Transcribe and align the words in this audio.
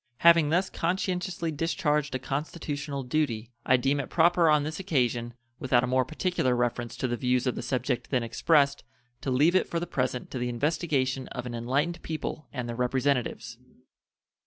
Having 0.17 0.49
thus 0.49 0.67
conscientiously 0.67 1.51
discharged 1.51 2.15
a 2.15 2.17
constitutional 2.17 3.03
duty, 3.03 3.51
I 3.67 3.77
deem 3.77 3.99
it 3.99 4.09
proper 4.09 4.49
on 4.49 4.63
this 4.63 4.79
occasion, 4.79 5.35
without 5.59 5.83
a 5.83 5.87
more 5.87 6.05
particular 6.05 6.55
reference 6.55 6.97
to 6.97 7.07
the 7.07 7.15
views 7.15 7.45
of 7.45 7.53
the 7.53 7.61
subject 7.61 8.09
then 8.09 8.23
expressed 8.23 8.83
to 9.21 9.29
leave 9.29 9.53
it 9.55 9.67
for 9.67 9.79
the 9.79 9.85
present 9.85 10.31
to 10.31 10.39
the 10.39 10.49
investigation 10.49 11.27
of 11.27 11.45
an 11.45 11.53
enlightened 11.53 12.01
people 12.01 12.47
and 12.51 12.67
their 12.67 12.75
representatives. 12.75 13.59